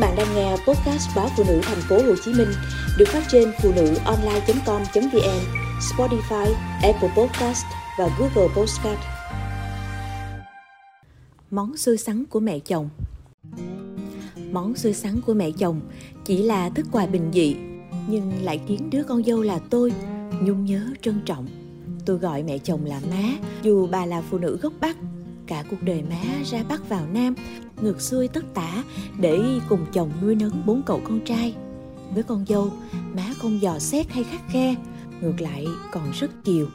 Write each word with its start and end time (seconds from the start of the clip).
bạn 0.00 0.16
đang 0.16 0.34
nghe 0.34 0.50
podcast 0.50 1.16
báo 1.16 1.28
phụ 1.36 1.44
nữ 1.48 1.60
thành 1.62 1.80
phố 1.88 1.96
Hồ 1.96 2.14
Chí 2.24 2.32
Minh 2.32 2.48
được 2.98 3.08
phát 3.08 3.22
trên 3.28 3.52
phụ 3.62 3.72
nữ 3.76 3.94
online.com.vn, 4.04 5.40
Spotify, 5.80 6.52
Apple 6.82 7.10
Podcast 7.16 7.64
và 7.98 8.08
Google 8.18 8.54
Podcast. 8.56 9.00
Món 11.50 11.76
xôi 11.76 11.96
sắn 11.96 12.24
của 12.24 12.40
mẹ 12.40 12.58
chồng 12.58 12.88
Món 14.52 14.76
xôi 14.76 14.92
sắn 14.92 15.20
của 15.20 15.34
mẹ 15.34 15.50
chồng 15.50 15.80
chỉ 16.24 16.42
là 16.42 16.70
thức 16.70 16.86
quà 16.92 17.06
bình 17.06 17.30
dị 17.34 17.56
nhưng 18.08 18.32
lại 18.42 18.60
khiến 18.68 18.90
đứa 18.90 19.02
con 19.02 19.24
dâu 19.24 19.42
là 19.42 19.58
tôi 19.70 19.92
nhung 20.42 20.64
nhớ 20.64 20.86
trân 21.02 21.20
trọng. 21.26 21.46
Tôi 22.06 22.16
gọi 22.16 22.42
mẹ 22.42 22.58
chồng 22.58 22.84
là 22.84 23.00
má 23.10 23.22
dù 23.62 23.86
bà 23.86 24.06
là 24.06 24.22
phụ 24.30 24.38
nữ 24.38 24.58
gốc 24.62 24.72
Bắc 24.80 24.96
cả 25.50 25.64
cuộc 25.70 25.82
đời 25.82 26.02
má 26.10 26.42
ra 26.44 26.64
Bắc 26.68 26.88
vào 26.88 27.06
Nam 27.12 27.34
ngược 27.82 28.00
xuôi 28.00 28.28
tất 28.28 28.44
tả 28.54 28.84
để 29.20 29.40
cùng 29.68 29.86
chồng 29.92 30.10
nuôi 30.22 30.34
nấng 30.34 30.66
bốn 30.66 30.82
cậu 30.86 31.00
con 31.04 31.20
trai. 31.24 31.54
Với 32.14 32.22
con 32.22 32.44
dâu, 32.48 32.72
má 33.14 33.26
không 33.38 33.62
dò 33.62 33.78
xét 33.78 34.10
hay 34.10 34.24
khắc 34.24 34.40
khe, 34.48 34.74
ngược 35.20 35.40
lại 35.40 35.66
còn 35.92 36.10
rất 36.20 36.30
chiều. 36.44 36.66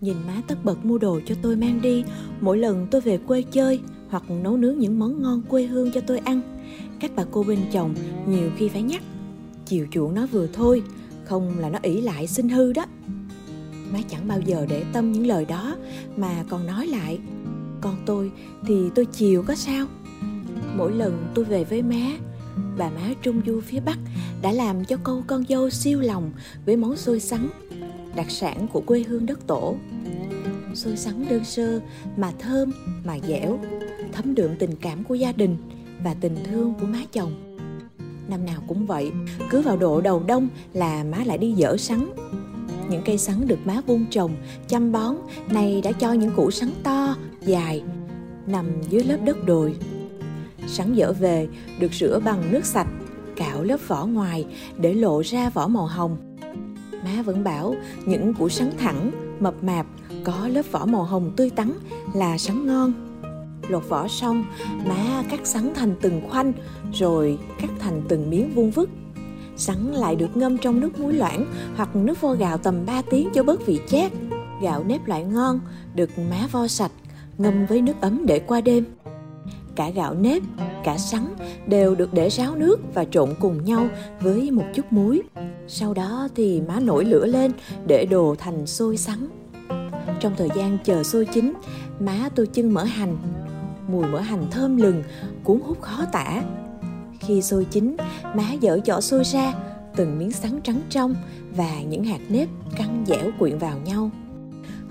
Nhìn 0.00 0.16
má 0.26 0.42
tất 0.46 0.64
bật 0.64 0.84
mua 0.84 0.98
đồ 0.98 1.20
cho 1.26 1.34
tôi 1.42 1.56
mang 1.56 1.80
đi 1.82 2.04
mỗi 2.40 2.58
lần 2.58 2.86
tôi 2.90 3.00
về 3.00 3.18
quê 3.18 3.42
chơi 3.42 3.80
hoặc 4.08 4.30
nấu 4.30 4.56
nướng 4.56 4.78
những 4.78 4.98
món 4.98 5.22
ngon 5.22 5.42
quê 5.48 5.66
hương 5.66 5.92
cho 5.92 6.00
tôi 6.00 6.18
ăn. 6.18 6.40
Các 7.00 7.10
bà 7.16 7.24
cô 7.30 7.42
bên 7.42 7.58
chồng 7.72 7.94
nhiều 8.28 8.50
khi 8.56 8.68
phải 8.68 8.82
nhắc, 8.82 9.02
chiều 9.66 9.86
chuộng 9.90 10.14
nó 10.14 10.26
vừa 10.26 10.46
thôi, 10.52 10.82
không 11.24 11.58
là 11.58 11.68
nó 11.70 11.78
ỷ 11.82 12.00
lại 12.00 12.26
sinh 12.26 12.48
hư 12.48 12.72
đó. 12.72 12.86
Má 13.92 13.98
chẳng 14.08 14.28
bao 14.28 14.40
giờ 14.40 14.66
để 14.68 14.84
tâm 14.92 15.12
những 15.12 15.26
lời 15.26 15.44
đó 15.44 15.76
mà 16.16 16.44
còn 16.48 16.66
nói 16.66 16.86
lại, 16.86 17.18
con 17.84 17.96
tôi 18.06 18.30
thì 18.66 18.90
tôi 18.94 19.04
chiều 19.04 19.44
có 19.46 19.54
sao. 19.54 19.86
Mỗi 20.76 20.92
lần 20.92 21.26
tôi 21.34 21.44
về 21.44 21.64
với 21.64 21.82
má, 21.82 22.10
bà 22.78 22.90
má 22.90 23.10
trung 23.22 23.40
du 23.46 23.60
phía 23.60 23.80
bắc 23.80 23.98
đã 24.42 24.52
làm 24.52 24.84
cho 24.84 24.96
câu 24.96 25.24
con 25.26 25.44
dâu 25.48 25.70
siêu 25.70 26.00
lòng 26.00 26.30
với 26.66 26.76
món 26.76 26.96
xôi 26.96 27.20
sắn, 27.20 27.48
đặc 28.16 28.30
sản 28.30 28.66
của 28.72 28.80
quê 28.80 29.04
hương 29.08 29.26
đất 29.26 29.46
tổ. 29.46 29.76
Xôi 30.74 30.96
sắn 30.96 31.26
đơn 31.30 31.44
sơ 31.44 31.80
mà 32.16 32.32
thơm 32.38 32.72
mà 33.04 33.18
dẻo, 33.28 33.58
thấm 34.12 34.34
đượm 34.34 34.50
tình 34.58 34.76
cảm 34.80 35.04
của 35.04 35.14
gia 35.14 35.32
đình 35.32 35.56
và 36.04 36.14
tình 36.14 36.36
thương 36.44 36.74
của 36.80 36.86
má 36.86 36.98
chồng. 37.12 37.58
Năm 38.28 38.46
nào 38.46 38.62
cũng 38.68 38.86
vậy, 38.86 39.12
cứ 39.50 39.60
vào 39.60 39.76
độ 39.76 40.00
đầu 40.00 40.22
đông 40.26 40.48
là 40.72 41.04
má 41.04 41.18
lại 41.24 41.38
đi 41.38 41.52
dở 41.52 41.76
sắn. 41.76 42.08
Những 42.90 43.02
cây 43.04 43.18
sắn 43.18 43.48
được 43.48 43.58
má 43.64 43.80
vun 43.86 44.04
trồng, 44.10 44.36
chăm 44.68 44.92
bón, 44.92 45.16
nay 45.48 45.80
đã 45.84 45.92
cho 45.92 46.12
những 46.12 46.30
củ 46.36 46.50
sắn 46.50 46.70
to 46.82 47.16
dài, 47.46 47.82
nằm 48.46 48.66
dưới 48.88 49.04
lớp 49.04 49.18
đất 49.24 49.44
đồi. 49.46 49.76
Sẵn 50.66 50.94
dở 50.94 51.12
về, 51.20 51.48
được 51.80 51.92
rửa 51.92 52.20
bằng 52.24 52.52
nước 52.52 52.64
sạch, 52.64 52.88
cạo 53.36 53.62
lớp 53.62 53.80
vỏ 53.88 54.06
ngoài 54.06 54.46
để 54.78 54.94
lộ 54.94 55.20
ra 55.20 55.50
vỏ 55.50 55.68
màu 55.68 55.86
hồng. 55.86 56.36
Má 57.04 57.22
vẫn 57.22 57.44
bảo 57.44 57.74
những 58.06 58.34
củ 58.34 58.48
sắn 58.48 58.70
thẳng, 58.78 59.10
mập 59.40 59.64
mạp, 59.64 59.86
có 60.24 60.48
lớp 60.48 60.62
vỏ 60.72 60.86
màu 60.86 61.02
hồng 61.02 61.32
tươi 61.36 61.50
tắn 61.50 61.72
là 62.14 62.38
sắn 62.38 62.66
ngon. 62.66 62.92
Lột 63.68 63.88
vỏ 63.88 64.08
xong, 64.08 64.44
má 64.86 65.22
cắt 65.30 65.46
sắn 65.46 65.72
thành 65.74 65.94
từng 66.00 66.20
khoanh, 66.30 66.52
rồi 66.92 67.38
cắt 67.60 67.70
thành 67.78 68.02
từng 68.08 68.30
miếng 68.30 68.54
vuông 68.54 68.70
vức. 68.70 68.90
Sắn 69.56 69.92
lại 69.92 70.16
được 70.16 70.36
ngâm 70.36 70.58
trong 70.58 70.80
nước 70.80 71.00
muối 71.00 71.12
loãng 71.12 71.46
hoặc 71.76 71.96
nước 71.96 72.20
vo 72.20 72.34
gạo 72.34 72.58
tầm 72.58 72.86
3 72.86 73.02
tiếng 73.10 73.28
cho 73.34 73.42
bớt 73.42 73.66
vị 73.66 73.80
chát. 73.88 74.12
Gạo 74.62 74.84
nếp 74.84 75.06
loại 75.06 75.24
ngon, 75.24 75.60
được 75.94 76.10
má 76.30 76.48
vo 76.52 76.68
sạch 76.68 76.92
ngâm 77.38 77.66
với 77.66 77.82
nước 77.82 78.00
ấm 78.00 78.26
để 78.26 78.38
qua 78.38 78.60
đêm 78.60 78.84
cả 79.76 79.90
gạo 79.90 80.14
nếp, 80.14 80.42
cả 80.84 80.98
sắn 80.98 81.34
đều 81.66 81.94
được 81.94 82.12
để 82.12 82.28
ráo 82.28 82.54
nước 82.56 82.80
và 82.94 83.04
trộn 83.04 83.34
cùng 83.40 83.64
nhau 83.64 83.88
với 84.20 84.50
một 84.50 84.64
chút 84.74 84.92
muối. 84.92 85.22
Sau 85.68 85.94
đó 85.94 86.28
thì 86.34 86.60
má 86.60 86.80
nổi 86.80 87.04
lửa 87.04 87.26
lên 87.26 87.52
để 87.86 88.06
đồ 88.10 88.34
thành 88.38 88.66
xôi 88.66 88.96
sắn. 88.96 89.28
Trong 90.20 90.34
thời 90.36 90.48
gian 90.56 90.78
chờ 90.84 91.02
xôi 91.02 91.24
chín, 91.24 91.52
má 92.00 92.28
tôi 92.34 92.46
chưng 92.46 92.74
mỡ 92.74 92.84
hành. 92.84 93.16
Mùi 93.88 94.06
mỡ 94.06 94.20
hành 94.20 94.44
thơm 94.50 94.76
lừng, 94.76 95.02
cuốn 95.44 95.60
hút 95.60 95.80
khó 95.80 96.04
tả. 96.12 96.42
Khi 97.20 97.42
xôi 97.42 97.64
chín, 97.70 97.96
má 98.34 98.52
dở 98.60 98.78
vỏ 98.86 99.00
xôi 99.00 99.24
ra, 99.24 99.54
từng 99.96 100.18
miếng 100.18 100.32
sắn 100.32 100.60
trắng 100.62 100.80
trong 100.90 101.14
và 101.56 101.82
những 101.88 102.04
hạt 102.04 102.20
nếp 102.28 102.48
căng 102.76 103.04
dẻo 103.06 103.30
quyện 103.38 103.58
vào 103.58 103.78
nhau. 103.84 104.10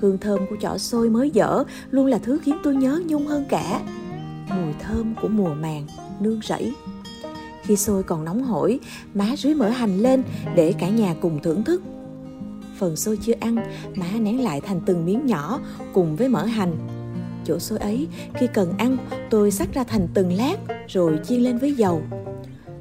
Hương 0.04 0.18
thơm 0.18 0.40
của 0.50 0.56
chỏ 0.62 0.78
xôi 0.78 1.10
mới 1.10 1.30
dở 1.30 1.64
luôn 1.92 2.06
là 2.06 2.18
thứ 2.18 2.40
khiến 2.44 2.58
tôi 2.64 2.76
nhớ 2.76 3.02
nhung 3.06 3.28
hơn 3.28 3.46
cả 3.50 3.82
mùi 4.50 4.74
thơm 4.80 5.16
của 5.22 5.28
mùa 5.28 5.54
màng, 5.54 5.88
nương 6.20 6.40
rẫy. 6.44 6.74
Khi 7.62 7.76
xôi 7.76 8.04
còn 8.04 8.26
nóng 8.26 8.44
hổi, 8.44 8.80
má 9.14 9.26
rưới 9.38 9.54
mỡ 9.54 9.70
hành 9.70 9.98
lên 9.98 10.24
để 10.56 10.74
cả 10.80 10.90
nhà 10.90 11.16
cùng 11.22 11.40
thưởng 11.44 11.64
thức. 11.64 11.82
Phần 12.80 12.96
xôi 12.96 13.18
chưa 13.18 13.34
ăn, 13.40 13.56
má 13.96 14.08
nén 14.20 14.44
lại 14.44 14.62
thành 14.62 14.82
từng 14.86 15.06
miếng 15.06 15.26
nhỏ 15.26 15.60
cùng 15.94 16.16
với 16.16 16.30
mỡ 16.30 16.46
hành. 16.46 16.74
Chỗ 17.46 17.60
xôi 17.60 17.80
ấy, 17.80 18.08
khi 18.34 18.48
cần 18.54 18.74
ăn, 18.78 18.98
tôi 19.30 19.52
sắc 19.52 19.74
ra 19.74 19.84
thành 19.84 20.08
từng 20.14 20.34
lát 20.34 20.58
rồi 20.88 21.20
chiên 21.24 21.42
lên 21.42 21.58
với 21.58 21.74
dầu. 21.74 22.02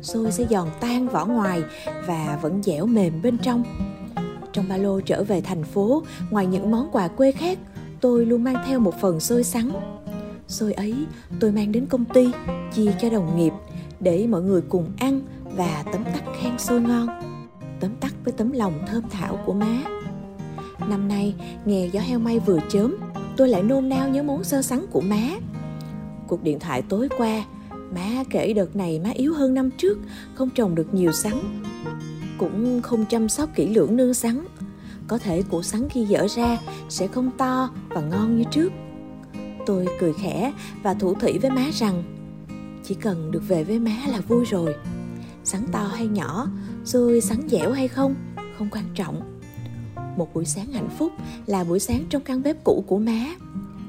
Xôi 0.03 0.33
sẽ 0.33 0.45
giòn 0.51 0.69
tan 0.81 1.09
vỏ 1.09 1.27
ngoài 1.27 1.63
và 2.07 2.39
vẫn 2.43 2.63
dẻo 2.63 2.87
mềm 2.87 3.23
bên 3.23 3.39
trong. 3.39 3.65
Trong 4.53 4.69
ba 4.69 4.77
lô 4.77 5.01
trở 5.01 5.25
về 5.25 5.41
thành 5.41 5.65
phố, 5.65 6.03
ngoài 6.31 6.47
những 6.47 6.71
món 6.71 6.89
quà 6.93 7.09
quê 7.09 7.33
khác, 7.33 7.59
tôi 8.01 8.27
luôn 8.27 8.45
mang 8.45 8.57
theo 8.67 8.81
một 8.81 8.95
phần 9.01 9.21
xôi 9.21 9.45
sắn. 9.45 9.71
Xôi 10.49 10.73
ấy 10.73 10.95
tôi 11.41 11.53
mang 11.53 11.73
đến 11.73 11.87
công 11.87 12.05
ty 12.05 12.29
chia 12.75 12.93
cho 13.01 13.11
đồng 13.11 13.37
nghiệp 13.37 13.53
để 14.01 14.27
mọi 14.27 14.43
người 14.43 14.61
cùng 14.69 14.93
ăn 14.99 15.21
và 15.57 15.85
tấm 15.93 16.05
tắc 16.05 16.25
khen 16.41 16.59
xôi 16.59 16.81
ngon 16.81 17.09
tấm 17.81 17.91
tắc 18.01 18.15
với 18.25 18.33
tấm 18.33 18.53
lòng 18.53 18.73
thơm 18.87 19.03
thảo 19.11 19.39
của 19.47 19.53
má. 19.53 19.79
Năm 20.89 21.09
nay 21.09 21.35
nghe 21.65 21.89
gió 21.93 22.01
heo 22.01 22.19
may 22.19 22.39
vừa 22.39 22.59
chớm 22.69 22.97
tôi 23.37 23.49
lại 23.49 23.63
nôn 23.63 23.89
nao 23.89 24.09
nhớ 24.09 24.23
món 24.23 24.45
sơ 24.45 24.63
sắn 24.63 24.87
của 24.91 25.01
má. 25.01 25.29
Cuộc 26.29 26.43
điện 26.43 26.59
thoại 26.59 26.83
tối 26.83 27.09
qua 27.19 27.45
má 27.95 28.25
kể 28.31 28.53
đợt 28.53 28.77
này 28.77 29.01
má 29.05 29.11
yếu 29.11 29.35
hơn 29.35 29.55
năm 29.55 29.71
trước 29.71 29.99
không 30.35 30.51
trồng 30.51 30.75
được 30.75 30.95
nhiều 30.95 31.13
sắn 31.13 31.63
cũng 32.43 32.83
không 32.83 33.05
chăm 33.05 33.29
sóc 33.29 33.51
kỹ 33.55 33.75
lưỡng 33.75 33.97
nương 33.97 34.15
sắn 34.15 34.45
có 35.09 35.19
thể 35.19 35.43
củ 35.43 35.63
sắn 35.63 35.89
khi 35.89 36.05
dở 36.05 36.27
ra 36.37 36.59
sẽ 36.89 37.07
không 37.07 37.31
to 37.39 37.71
và 37.89 38.01
ngon 38.01 38.39
như 38.39 38.45
trước 38.51 38.73
Tôi 39.67 39.87
cười 40.01 40.13
khẽ 40.13 40.53
và 40.83 40.95
thủ 40.95 41.15
thủy 41.15 41.39
với 41.39 41.51
má 41.51 41.71
rằng 41.73 42.03
chỉ 42.85 42.95
cần 42.95 43.31
được 43.31 43.43
về 43.49 43.65
với 43.65 43.79
má 43.79 43.97
là 44.09 44.21
vui 44.21 44.45
rồi. 44.45 44.75
Sắn 45.45 45.67
to 45.73 45.85
hay 45.85 46.07
nhỏ, 46.07 46.47
rồi 46.85 47.21
sắn 47.21 47.49
dẻo 47.49 47.73
hay 47.73 47.89
không, 47.89 48.15
không 48.59 48.69
quan 48.71 48.85
trọng. 48.95 49.41
Một 50.17 50.35
buổi 50.35 50.45
sáng 50.45 50.73
hạnh 50.73 50.89
phúc 50.99 51.13
là 51.47 51.65
buổi 51.65 51.81
sáng 51.81 52.05
trong 52.11 52.23
căn 52.23 52.43
bếp 52.43 52.65
cũ 52.65 52.85
của 52.87 52.99
má. 52.99 53.27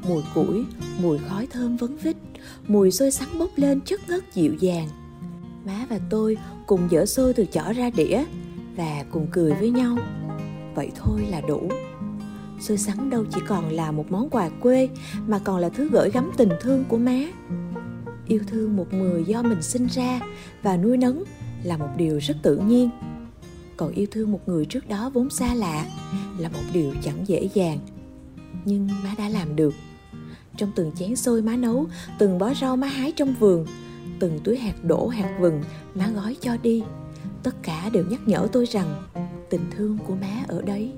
Mùi 0.08 0.24
củi, 0.36 0.66
mùi 1.02 1.18
khói 1.18 1.48
thơm 1.48 1.78
vấn 1.78 1.98
vít, 1.98 2.16
mùi 2.68 2.92
xôi 2.92 3.12
sắn 3.12 3.28
bốc 3.40 3.50
lên 3.56 3.82
chất 3.82 4.10
ngất 4.10 4.34
dịu 4.34 4.54
dàng. 4.60 4.90
Má 5.66 5.86
và 5.90 6.00
tôi 6.10 6.38
cùng 6.68 6.88
dỡ 6.92 7.06
xôi 7.06 7.34
từ 7.34 7.46
chỏ 7.46 7.74
ra 7.76 7.90
đĩa 7.90 8.24
và 8.76 9.06
cùng 9.12 9.28
cười 9.32 9.54
với 9.54 9.70
nhau. 9.70 9.98
Vậy 10.76 10.92
thôi 10.96 11.22
là 11.30 11.42
đủ. 11.42 11.70
Xôi 12.60 12.78
sắn 12.78 13.10
đâu 13.10 13.26
chỉ 13.34 13.42
còn 13.48 13.70
là 13.70 13.92
một 13.92 14.12
món 14.12 14.30
quà 14.30 14.50
quê, 14.50 14.90
mà 15.28 15.40
còn 15.40 15.58
là 15.58 15.70
thứ 15.70 15.90
gửi 15.90 16.12
gắm 16.12 16.32
tình 16.38 16.50
thương 16.62 16.84
của 16.88 16.98
má. 16.98 17.20
Yêu 18.28 18.42
thương 18.48 18.76
một 18.76 18.94
người 18.94 19.24
do 19.24 19.42
mình 19.42 19.62
sinh 19.62 19.88
ra 19.88 20.20
và 20.62 20.78
nuôi 20.78 20.98
nấng 20.98 21.24
là 21.64 21.78
một 21.78 21.90
điều 21.98 22.18
rất 22.18 22.38
tự 22.42 22.58
nhiên. 22.58 22.90
Còn 23.78 23.92
yêu 23.92 24.08
thương 24.12 24.32
một 24.32 24.40
người 24.46 24.66
trước 24.66 24.90
đó 24.90 25.12
vốn 25.14 25.30
xa 25.30 25.54
lạ 25.54 25.86
là 26.38 26.50
một 26.50 26.64
điều 26.74 26.94
chẳng 27.04 27.28
dễ 27.28 27.50
dàng. 27.54 27.80
Nhưng 28.66 28.88
má 29.04 29.16
đã 29.18 29.30
làm 29.30 29.56
được. 29.56 29.74
Trong 30.58 30.72
từng 30.76 30.92
chén 30.96 31.16
xôi 31.16 31.42
má 31.42 31.56
nấu, 31.56 31.86
từng 32.20 32.38
bó 32.38 32.54
rau 32.54 32.76
má 32.76 32.88
hái 32.88 33.12
trong 33.12 33.36
vườn, 33.40 33.66
từng 34.20 34.40
túi 34.44 34.58
hạt 34.58 34.84
đổ 34.84 35.08
hạt 35.08 35.38
vừng 35.40 35.64
má 35.96 36.10
gói 36.16 36.36
cho 36.42 36.58
đi 36.64 36.84
tất 37.44 37.56
cả 37.64 37.90
đều 37.94 38.04
nhắc 38.10 38.20
nhở 38.26 38.48
tôi 38.52 38.66
rằng 38.66 39.04
tình 39.50 39.66
thương 39.72 39.98
của 40.08 40.16
má 40.16 40.44
ở 40.48 40.62
đấy. 40.62 40.92